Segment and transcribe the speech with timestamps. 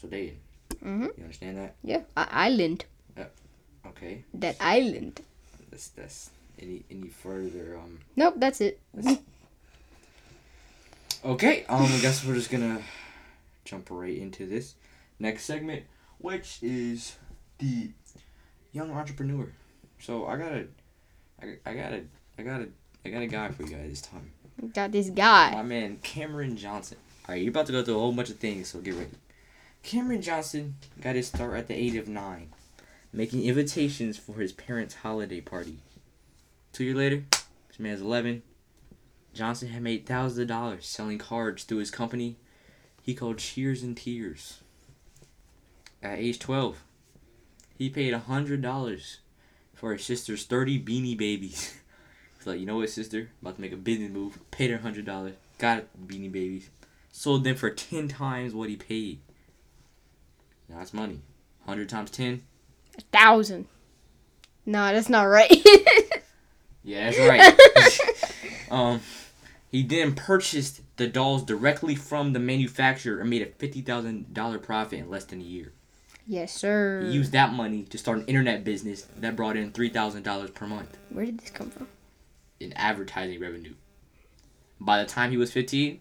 [0.00, 0.36] So Dave,
[0.84, 1.16] Mhm.
[1.16, 1.74] you understand that?
[1.82, 2.84] yeah, I- island.
[3.84, 4.24] Okay.
[4.34, 5.20] That island.
[5.70, 8.80] That's that's any any further um Nope, that's it.
[11.24, 12.80] Okay, um I guess we're just gonna
[13.64, 14.74] jump right into this
[15.18, 15.84] next segment,
[16.18, 17.16] which is
[17.58, 17.90] the
[18.72, 19.46] young entrepreneur.
[20.00, 20.66] So I got a
[21.40, 22.02] I, I got a
[22.38, 22.68] I got a
[23.04, 24.30] I got a guy for you guys this time.
[24.74, 25.52] Got this guy.
[25.52, 26.98] My man Cameron Johnson.
[27.28, 29.10] All right, you're about to go through a whole bunch of things, so get ready.
[29.82, 32.50] Cameron Johnson got his start at the age of nine,
[33.12, 35.78] making invitations for his parents' holiday party.
[36.72, 37.24] Two years later,
[37.68, 38.42] this man's 11.
[39.34, 42.36] Johnson had made thousands of dollars selling cards through his company
[43.02, 44.60] he called Cheers and Tears.
[46.02, 46.82] At age 12,
[47.76, 49.16] he paid $100
[49.74, 51.78] for his sister's 30 beanie babies.
[52.38, 53.30] He's like, you know what, sister?
[53.40, 54.38] About to make a business move.
[54.50, 55.34] Paid her hundred dollars.
[55.58, 56.70] Got Beanie Babies.
[57.12, 59.20] Sold them for ten times what he paid.
[60.72, 61.20] Now that's money.
[61.66, 62.42] Hundred times ten.
[62.98, 63.66] A thousand.
[64.66, 65.50] No, that's not right.
[66.84, 67.18] Yeah, that's
[68.00, 68.70] right.
[68.72, 69.00] um,
[69.70, 74.58] he then purchased the dolls directly from the manufacturer and made a fifty thousand dollar
[74.58, 75.72] profit in less than a year.
[76.26, 77.02] yes, sir.
[77.06, 80.50] He used that money to start an internet business that brought in three thousand dollars
[80.50, 81.86] per month Where did this come from?
[82.58, 83.74] in advertising revenue.
[84.80, 86.00] By the time he was 15,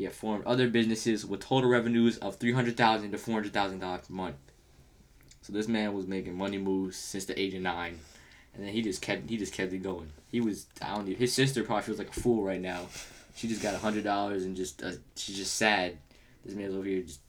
[0.00, 4.36] he had formed other businesses with total revenues of 300,000 to $400,000 per month.
[5.42, 7.98] So this man was making money moves since the age of 9.
[8.54, 10.08] And then he just kept he just kept it going.
[10.32, 12.86] He was I don't know, his sister probably feels like a fool right now.
[13.34, 15.98] She just got $100 and just uh, she's just sad.
[16.46, 17.20] This man's over here just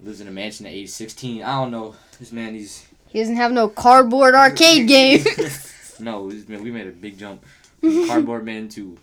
[0.00, 1.44] lives in a mansion at age 16.
[1.44, 1.94] I don't know.
[2.18, 5.24] This man he's He doesn't have no cardboard arcade game.
[6.00, 7.44] no, this man, we made a big jump
[7.78, 8.98] from cardboard man to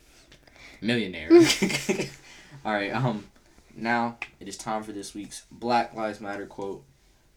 [0.81, 1.29] millionaire.
[2.65, 3.25] All right, um,
[3.75, 6.83] now it is time for this week's Black Lives Matter quote.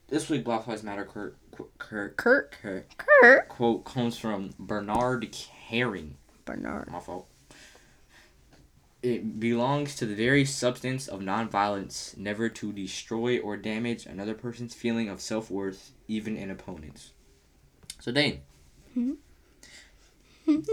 [0.09, 2.17] This week, Black Lives Matter quote, quote, Kurt.
[2.17, 2.51] quote,
[2.99, 3.49] Kurt.
[3.49, 5.29] quote comes from Bernard
[5.71, 6.13] Häring.
[6.45, 6.91] Bernard.
[6.91, 7.29] My fault.
[9.03, 14.75] It belongs to the very substance of nonviolence, never to destroy or damage another person's
[14.75, 17.11] feeling of self worth, even an opponent's.
[18.01, 18.41] So, Dane,
[18.97, 19.17] Mhm.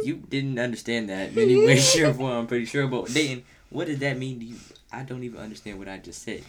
[0.04, 2.88] you didn't understand that in any way, shape, or form, I'm pretty sure.
[2.88, 4.56] But, Dayton, what does that mean to you?
[4.92, 6.44] I don't even understand what I just said.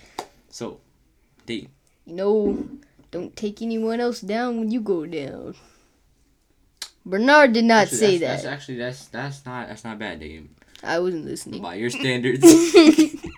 [0.49, 0.81] So,
[1.47, 1.71] Dayton,
[2.07, 2.69] You know,
[3.11, 5.55] don't take anyone else down when you go down.
[7.05, 8.51] Bernard did not actually, say that's, that.
[8.51, 10.51] That's actually that's that's not that's not bad, Dayton.
[10.83, 11.63] I wasn't listening.
[11.63, 12.45] By your standards.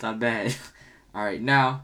[0.00, 0.54] It's not bad.
[1.14, 1.82] All right, now,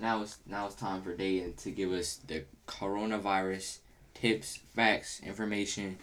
[0.00, 3.80] now it's now it's time for Dayton to give us the coronavirus
[4.14, 5.98] tips, facts, information,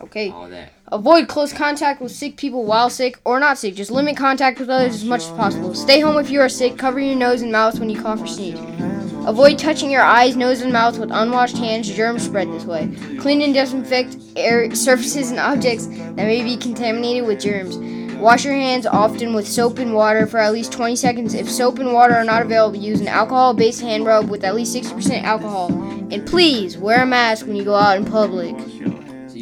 [0.00, 0.30] okay.
[0.30, 0.72] all that.
[0.92, 3.74] Avoid close contact with sick people while sick or not sick.
[3.74, 5.74] Just limit contact with others as much as possible.
[5.74, 6.78] Stay home if you are sick.
[6.78, 8.58] Cover your nose and mouth when you cough or sneeze.
[9.26, 11.88] Avoid touching your eyes, nose, and mouth with unwashed hands.
[11.88, 12.94] Germs spread this way.
[13.18, 17.76] Clean and disinfect air surfaces and objects that may be contaminated with germs.
[18.18, 21.34] Wash your hands often with soap and water for at least 20 seconds.
[21.34, 24.74] If soap and water are not available, use an alcohol-based hand rub with at least
[24.74, 25.72] 60% alcohol.
[26.12, 28.54] And please wear a mask when you go out in public.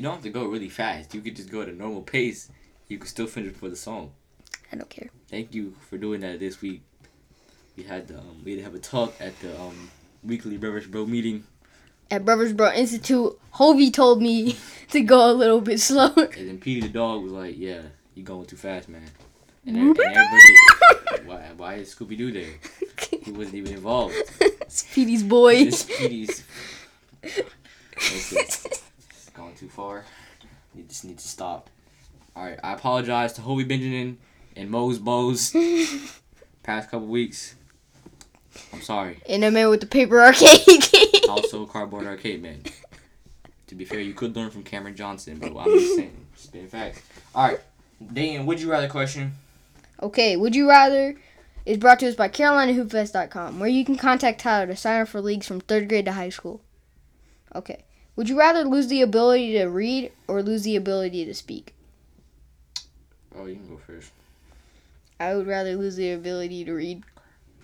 [0.04, 1.14] Don't have to go really fast.
[1.14, 2.50] You could just go at a normal pace.
[2.88, 4.12] You could still finish for the song.
[4.70, 5.08] I don't care.
[5.30, 6.82] Thank you for doing that this week.
[7.74, 9.90] we had the, um, we had to have a talk at the um,
[10.22, 11.44] weekly Brothers Bro meeting,
[12.10, 14.58] At Brothers Bro Institute, Hovey told me
[14.90, 16.28] to go a little bit slower.
[16.36, 17.80] and then Petey the dog was like, "Yeah,
[18.14, 19.08] you're going too fast, man."
[19.64, 22.52] And, and everybody, why, why is Scooby Doo there?
[23.22, 24.16] He wasn't even involved.
[24.68, 25.54] Speedy's boy.
[25.54, 26.44] It's Petey's.
[27.96, 28.72] Listen,
[29.34, 30.04] going too far.
[30.75, 31.69] You just need to stop.
[32.34, 34.19] All right, I apologize to Hobie Benjamin
[34.56, 35.52] and Mose Bose.
[36.62, 37.54] Past couple weeks.
[38.72, 39.19] I'm sorry.
[39.28, 40.60] And the man with the paper arcade.
[41.28, 42.60] Also, cardboard arcade man.
[43.69, 47.00] To be fair, you could learn from Cameron Johnson, but I'm just saying, spin facts.
[47.34, 47.60] All right,
[48.12, 49.32] Dan, would you rather question?
[50.02, 51.16] Okay, Would You Rather
[51.64, 55.22] is brought to us by CarolinaHoopFest.com, where you can contact Tyler to sign up for
[55.22, 56.60] leagues from third grade to high school.
[57.54, 57.84] Okay.
[58.16, 61.75] Would you rather lose the ability to read or lose the ability to speak?
[63.37, 64.12] Oh, you can go first.
[65.19, 67.02] I would rather lose the ability to read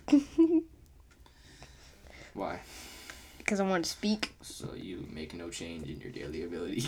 [2.33, 2.59] Why?
[3.51, 4.33] because I want to speak.
[4.41, 6.81] So you make no change in your daily ability.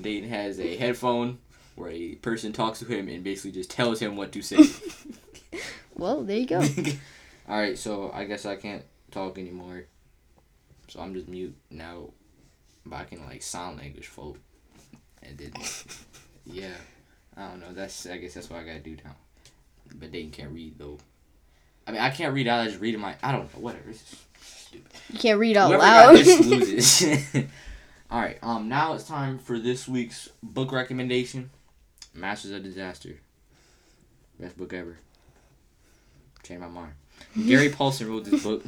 [0.00, 1.38] Dayton has a headphone
[1.76, 4.58] where a person talks to him and basically just tells him what to say.
[5.94, 6.60] Well, there you go.
[7.48, 9.84] All right, so I guess I can't talk anymore.
[10.88, 12.10] So I'm just mute now.
[12.84, 14.38] But I can like sign language folk.
[15.22, 15.52] And then,
[16.46, 16.74] yeah,
[17.36, 17.72] I don't know.
[17.72, 19.16] That's I guess that's what I gotta do now.
[19.94, 20.98] But Dayton can't read though.
[21.86, 22.48] I mean, I can't read.
[22.48, 23.14] I just read in my.
[23.22, 23.60] I don't know.
[23.60, 23.90] Whatever.
[23.90, 24.92] It's just stupid.
[25.12, 26.14] You can't read out Whoever loud.
[26.14, 27.02] loses.
[28.10, 28.38] All right.
[28.42, 28.68] Um.
[28.68, 31.50] Now it's time for this week's book recommendation.
[32.14, 33.20] Masters of Disaster.
[34.38, 34.98] Best book ever.
[36.42, 36.92] Changed my mind.
[37.46, 38.62] Gary Paulsen wrote this book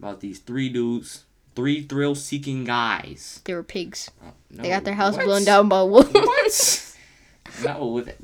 [0.00, 1.24] about these three dudes,
[1.54, 3.40] three thrill-seeking guys.
[3.44, 4.10] they were pigs.
[4.24, 5.26] Oh, no, They got their house what?
[5.26, 6.10] blown down by wolves.
[6.12, 6.96] What?
[7.78, 8.18] no, with it.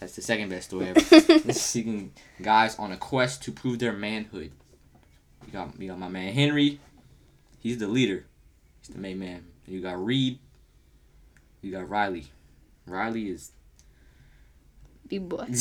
[0.00, 1.00] that's the second best story ever.
[1.52, 2.12] Seeking
[2.42, 4.50] guys on a quest to prove their manhood.
[5.46, 6.80] You got you got my man Henry.
[7.60, 8.26] He's the leader.
[8.80, 9.44] He's the main man.
[9.66, 10.38] You got Reed.
[11.62, 12.26] You got Riley.
[12.86, 13.52] Riley is.
[15.08, 15.46] Big boy.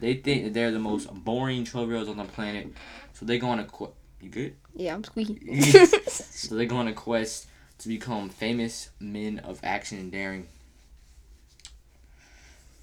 [0.00, 2.72] they think that they're the most boring trailers on the planet,
[3.12, 3.92] so they go on a quest.
[4.20, 4.56] You good?
[4.74, 5.40] yeah, I'm squeaky.
[6.08, 7.46] So they go on a quest
[7.78, 10.46] to become famous men of action and daring.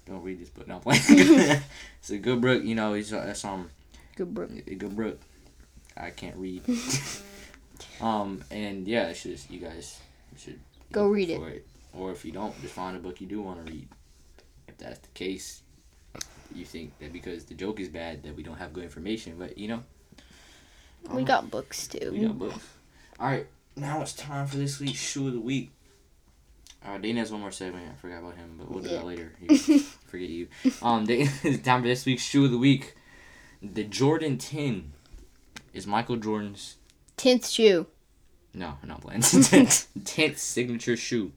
[0.06, 0.66] Don't read this book.
[0.66, 1.02] No, I'm playing.
[2.00, 2.64] it's a good book.
[2.64, 3.70] You know, it's uh, it's um
[4.16, 4.48] Good bro.
[4.66, 5.20] a good book.
[5.96, 6.62] I can't read.
[8.00, 10.00] um and yeah, it's just you guys
[10.36, 10.58] should
[10.92, 11.38] Go read it.
[11.38, 13.88] for Or if you don't, just find a book you do want to read.
[14.66, 15.62] If that's the case,
[16.54, 19.58] you think that because the joke is bad that we don't have good information, but
[19.58, 19.82] you know.
[21.12, 22.10] We got books too.
[22.12, 22.64] We got books.
[23.20, 23.46] All right,
[23.76, 25.70] now it's time for this week's shoe of the week.
[26.84, 27.88] All right, Dana has one more segment.
[27.92, 28.96] I forgot about him, but we'll do Yeah.
[28.98, 29.32] that later.
[29.40, 30.48] You- forget you.
[30.82, 32.94] Um, Dana, it's time for this week's shoe of the week.
[33.62, 34.92] The Jordan Ten
[35.72, 36.76] is Michael Jordan's
[37.16, 37.86] Tenth shoe.
[38.54, 39.22] no, not playing.
[40.04, 41.32] Tenth signature shoe.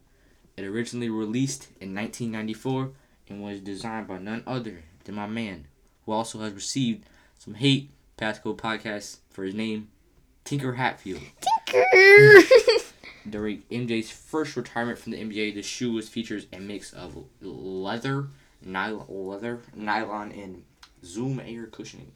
[0.58, 2.92] It originally released in 1994
[3.30, 5.66] and was designed by none other than my man,
[6.06, 7.06] who also has received
[7.38, 9.90] some hate past couple podcasts for his name,
[10.46, 11.22] Tinker Hatfield.
[11.68, 12.40] Tinker.
[13.30, 18.28] During MJ's first retirement from the NBA, the shoe was features a mix of leather,
[18.66, 20.64] nylon, leather, nylon, and
[21.06, 22.12] Zoom air cushioning.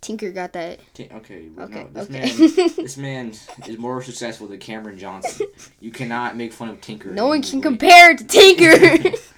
[0.00, 0.78] Tinker got that.
[0.94, 2.20] Ti- Okay, Okay, no, this okay.
[2.20, 3.32] man, this man
[3.66, 5.46] is more successful than Cameron Johnson.
[5.80, 7.10] You cannot make fun of Tinker.
[7.10, 9.16] No one can compare it to Tinker.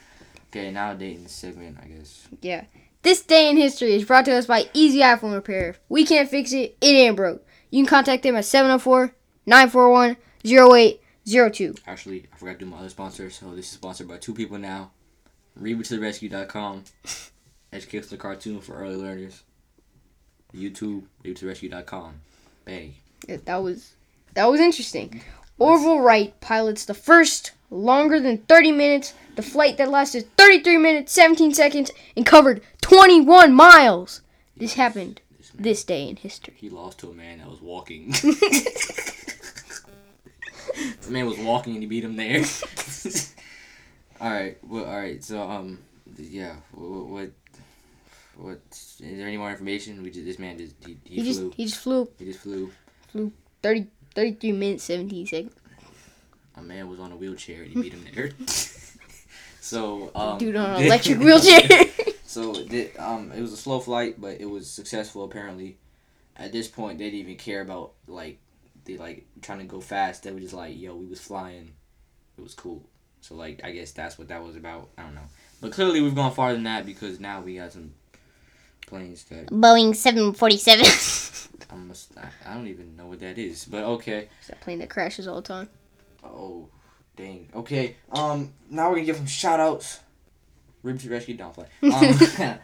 [0.50, 2.28] Okay, now Dayton's segment, I guess.
[2.40, 2.64] yeah.
[3.02, 5.76] This day in history is brought to us by Easy iPhone Repair.
[5.88, 7.46] We can't fix it, it ain't broke.
[7.70, 9.14] You can contact them at 704
[9.46, 11.74] 941 0802.
[11.86, 14.58] Actually, I forgot to do my other sponsor, so this is sponsored by two people
[14.58, 14.90] now.
[15.60, 16.84] RebootToTheRescue.com.
[17.72, 19.42] Educational cartoon for early learners.
[20.54, 22.14] YouTube, RebootToTheRescue.com.
[22.64, 22.94] Bang.
[23.28, 23.94] Yeah, That was
[24.34, 25.08] that was interesting.
[25.08, 25.18] Mm-hmm.
[25.58, 31.12] Orville Wright pilots the first longer than 30 minutes, the flight that lasted 33 minutes
[31.12, 34.22] 17 seconds and covered 21 miles.
[34.56, 36.54] This happened This this day in history.
[36.56, 38.10] he lost to a man that was walking.
[41.02, 42.44] the man was walking and he beat him there.
[44.20, 45.78] alright, well, alright, so, um,
[46.16, 47.30] yeah, what, what,
[48.36, 50.02] what, is there any more information?
[50.02, 51.48] We just, this man just, he, he, He flew.
[51.48, 52.70] just he just flew he just flew.
[53.62, 55.52] 30 33 minutes 17 seconds.
[56.56, 58.30] A man was on a wheelchair and he beat him there.
[59.66, 61.86] so, um, Dude on an electric wheelchair.
[62.28, 65.78] So the, um, it was a slow flight, but it was successful apparently.
[66.36, 68.38] At this point, they didn't even care about like
[68.84, 70.24] they like trying to go fast.
[70.24, 71.72] They were just like, "Yo, we was flying.
[72.36, 72.82] It was cool."
[73.22, 74.90] So like, I guess that's what that was about.
[74.98, 75.28] I don't know.
[75.62, 77.94] But clearly we've gone farther than that because now we got some
[78.86, 80.84] planes that Boeing 747.
[81.70, 83.64] I must I, I don't even know what that is.
[83.64, 84.28] But okay.
[84.40, 85.68] It's that plane that crashes all the time?
[86.22, 86.68] Oh,
[87.16, 87.48] dang.
[87.54, 87.96] Okay.
[88.10, 88.52] Um.
[88.70, 90.00] Now we're gonna give some shout outs.
[90.82, 91.36] Rib to rescue.
[91.36, 91.66] Don't play.
[91.82, 92.58] Um,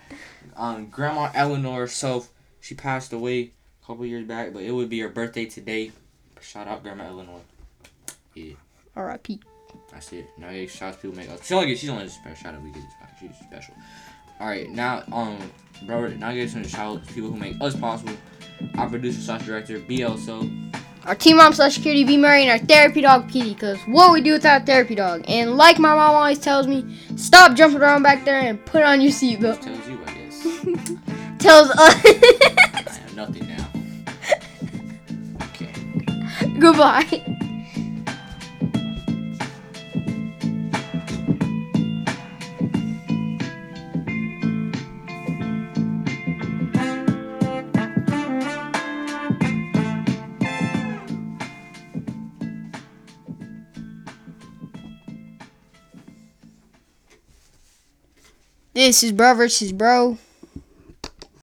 [0.56, 0.87] um.
[0.90, 1.87] Grandma Eleanor.
[1.88, 2.25] So
[2.61, 5.92] she passed away a couple years back, but it would be her birthday today.
[6.40, 7.40] Shout out Grandma Eleanor.
[8.35, 8.54] Yeah,
[8.97, 9.40] R.I.P.
[9.90, 10.26] that's it.
[10.38, 11.44] Now yeah, shout out people make us.
[11.47, 11.80] She only gets.
[11.80, 12.82] She's only a special shout out we get.
[13.21, 13.75] She's special.
[14.40, 14.68] All right.
[14.71, 15.38] Now um.
[15.87, 18.14] Bro, now I get some shout outs to people who make us possible.
[18.78, 20.49] Our producer slash director, BL So.
[21.04, 24.21] Our team mom slash security B Murray and our therapy dog Petey, because what we
[24.21, 25.25] do without therapy dog.
[25.26, 29.00] And like my mom always tells me, stop jumping around back there and put on
[29.00, 29.61] your seatbelt.
[29.61, 30.92] Tells you, I guess.
[31.38, 31.78] Tells us.
[31.78, 33.68] I have nothing now.
[35.49, 36.59] Okay.
[36.61, 37.26] Goodbye.
[58.83, 60.19] This is bro versus bro.